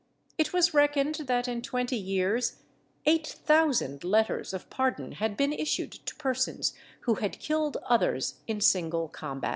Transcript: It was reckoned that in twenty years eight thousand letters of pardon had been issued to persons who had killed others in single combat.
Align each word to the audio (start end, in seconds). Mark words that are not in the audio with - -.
It 0.35 0.51
was 0.51 0.73
reckoned 0.73 1.13
that 1.27 1.47
in 1.47 1.61
twenty 1.61 1.95
years 1.95 2.63
eight 3.05 3.27
thousand 3.45 4.03
letters 4.03 4.51
of 4.51 4.67
pardon 4.71 5.11
had 5.11 5.37
been 5.37 5.53
issued 5.53 5.91
to 5.91 6.15
persons 6.15 6.73
who 7.01 7.13
had 7.13 7.37
killed 7.37 7.77
others 7.83 8.39
in 8.47 8.61
single 8.61 9.09
combat. 9.09 9.49